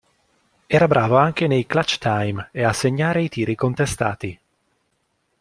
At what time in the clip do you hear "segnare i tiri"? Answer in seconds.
2.73-3.53